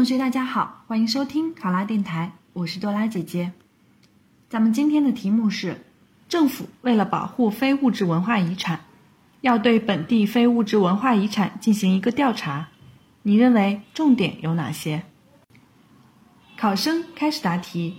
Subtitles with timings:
[0.00, 3.52] 同学，大家好，欢迎收听考拉电台，我是多拉姐姐。
[4.48, 5.84] 咱们今天的题目是：
[6.26, 8.80] 政府为了保护非物质文化遗产，
[9.42, 12.68] 要对本地非物质文化遗产进行一个调查，
[13.24, 15.02] 你认为重点有哪些？
[16.56, 17.96] 考生开始答题。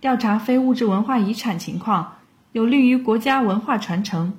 [0.00, 2.18] 调查非物质文化遗产情况，
[2.52, 4.34] 有利于国家文化传承。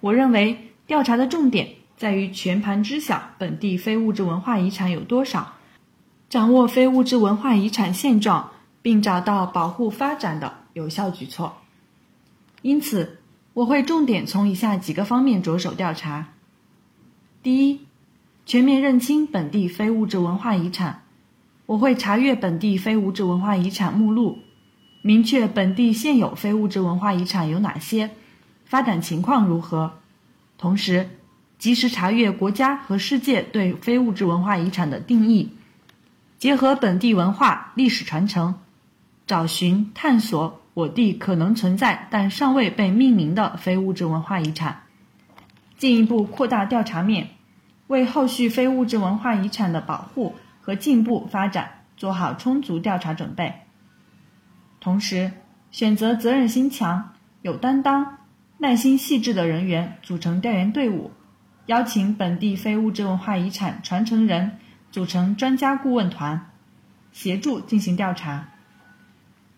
[0.00, 5.54] 我认为调查的重点在于全盘知晓本地非物质文化遗产有多少。
[6.34, 8.50] 掌握非物质文化遗产现状，
[8.82, 11.58] 并找到保护发展的有效举措。
[12.60, 13.20] 因此，
[13.52, 16.30] 我会重点从以下几个方面着手调查：
[17.40, 17.82] 第一，
[18.46, 21.04] 全面认清本地非物质文化遗产。
[21.66, 24.38] 我会查阅本地非物质文化遗产目录，
[25.02, 28.10] 明确本地现有非物质文化遗产有哪些，
[28.64, 29.92] 发展情况如何。
[30.58, 31.10] 同时，
[31.60, 35.50] 及时查阅国家和世界对非物质文化遗产的定义。
[36.44, 38.56] 结合本地文化历史传承，
[39.26, 44.82] 找寻探索我地可能存在但尚未被命名的非物质文化遗产，
[45.78, 47.28] 进一步扩大调查面，
[47.86, 53.54] 为后续非物质文化遗产的保护和进步发展做好充足调查准备。
[54.80, 55.32] 同时，
[55.70, 58.18] 选择责任心强、有担当、
[58.58, 61.10] 耐心细致的人员组成调研队伍，
[61.64, 64.58] 邀请本地非物质文化遗产传承人。
[64.94, 66.52] 组成专家顾问团，
[67.12, 68.50] 协助进行调查。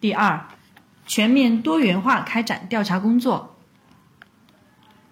[0.00, 0.46] 第二，
[1.06, 3.54] 全面多元化开展调查工作。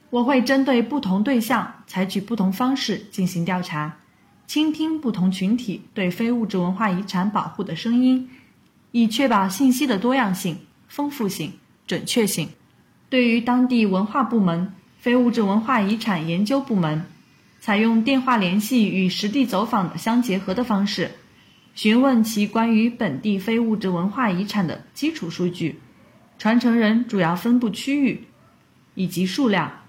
[0.08, 3.98] 我会针对不同对象，采取不同方式进行调查，
[4.46, 8.30] 倾听不同群体对非物质文化遗产保护的声音，
[8.92, 10.56] 以确保信息的多样性、
[10.88, 11.52] 丰富性、
[11.86, 12.48] 准确性。
[13.10, 17.04] 对于当地文化部门、非物质文化遗产研究部门。
[17.64, 21.12] 采用电话联系与实地走访相结合的方式，
[21.74, 25.80] 询问其关于本地非物质文化遗产的基础数据、
[26.38, 28.24] 传承人主要分布区域
[28.94, 29.80] 以及数量、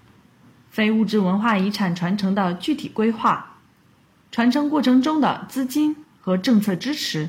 [0.70, 3.58] 非物质文化遗产传承的具体规划、
[4.32, 7.28] 传承过程中的资金和政策支持、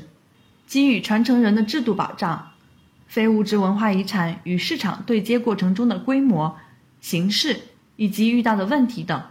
[0.66, 2.52] 给予传承人的制度保障、
[3.06, 6.56] 非物质文化遗产与市场对接过程中的规模、
[7.02, 7.60] 形式
[7.96, 9.22] 以及遇到的问题等。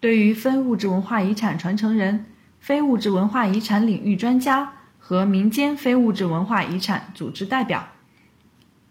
[0.00, 2.26] 对于非物质文化遗产传承人、
[2.60, 7.88] 非物质文化遗产领域专家和民间非物质文化遗产组织代表，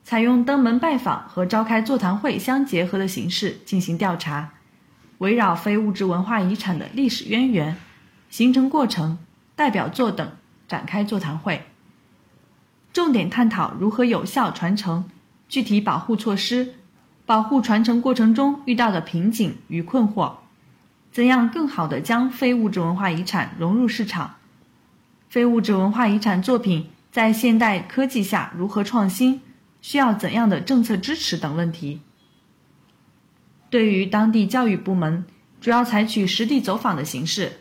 [0.04, 4.52] 采用登门拜访和召开座谈会相结合的形式进行调查，
[5.20, 7.78] 围绕非物质文化遗产的历史渊源、
[8.30, 9.18] 形成过程、
[9.56, 10.30] 代表作等
[10.68, 11.64] 展开座谈会，
[12.92, 15.10] 重点探讨如何有效传承、
[15.48, 16.74] 具体保护措施、
[17.26, 20.34] 保护传承过程中遇到的瓶颈与困惑。
[21.18, 24.36] 怎样更好地将非物质文化遗产融入市场？
[25.28, 29.42] 非物质文化遗产作品在现代科技下如何创新？
[29.82, 32.02] 需要怎样的政策支持等问题？
[33.72, 35.26] 对于当地教育部门，
[35.60, 37.52] 主要采取实地走访的形式，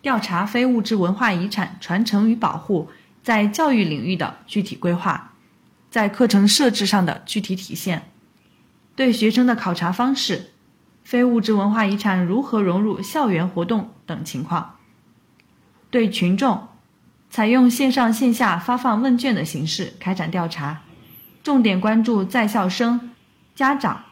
[0.00, 2.88] 调查非物质文化遗产传承与保护
[3.22, 5.34] 在教育领域的具体规划，
[5.90, 8.04] 在课程设置上的具体体现，
[8.96, 10.52] 对学生的考察方式。
[11.04, 14.76] 非物质文化遗产如何融入校园活动等情况，
[15.90, 16.68] 对群众
[17.28, 20.82] 采用线上线下发放问卷的形式开展调查，
[21.42, 23.10] 重点关注在校生、
[23.54, 24.04] 家长、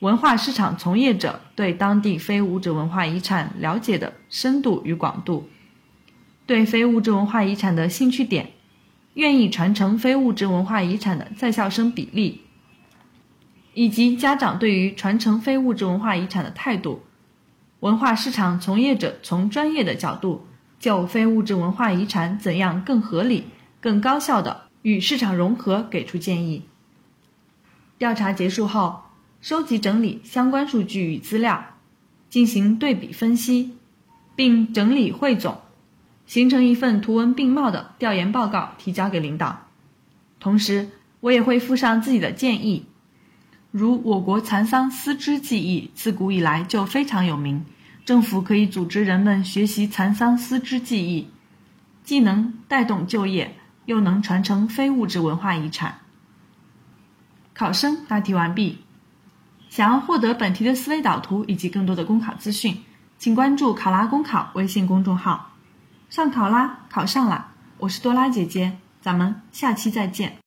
[0.00, 5.48] 文化市场从业者对当地非物质文化遗产了解的深度与广度，
[6.44, 8.50] 对非物质文化遗产的兴趣点，
[9.14, 12.42] 愿意传承非物质文化遗产的在校生比例。
[13.74, 17.02] 以及家长对于传承非物质文化遗产的态度，
[17.80, 20.46] 文化市场从业者从专业的角度
[20.78, 23.44] 就非物质文化遗产怎样更合理、
[23.80, 26.64] 更高效的与市场融合给出建议。
[27.98, 29.02] 调查结束后，
[29.40, 31.64] 收集整理相关数据与资料，
[32.28, 33.76] 进行对比分析，
[34.36, 35.60] 并整理汇总，
[36.26, 39.66] 形成一份图文并茂的调研报告提交给领导。
[40.38, 40.90] 同时，
[41.20, 42.86] 我也会附上自己的建议。
[43.72, 47.64] 如我国蚕桑丝织技艺自古以来就非常有名，
[48.04, 51.30] 政府可以组织人们学习蚕桑丝织技艺，
[52.04, 56.00] 既能带动就业，又能传承非物质文化遗产。
[57.54, 58.78] 考生答题完毕。
[59.70, 62.82] 想要获得本题的思维导图以及更多的公考资讯，
[63.18, 65.52] 请关注“考拉公考”微信公众号。
[66.10, 67.52] 上考拉，考上了！
[67.78, 70.36] 我是多拉姐姐，咱们下期再见。